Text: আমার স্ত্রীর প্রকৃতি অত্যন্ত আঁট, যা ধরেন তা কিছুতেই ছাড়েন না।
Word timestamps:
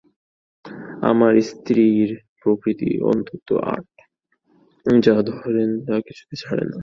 আমার 1.01 1.33
স্ত্রীর 1.41 2.09
প্রকৃতি 2.41 2.89
অত্যন্ত 3.09 3.49
আঁট, 3.67 3.87
যা 5.01 5.15
ধরেন 5.31 5.69
তা 5.85 5.95
কিছুতেই 6.07 6.39
ছাড়েন 6.43 6.67
না। 6.67 6.79